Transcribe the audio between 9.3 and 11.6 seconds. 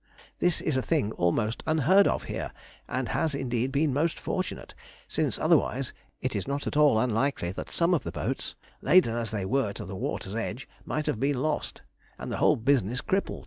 were to the water's edge, might have been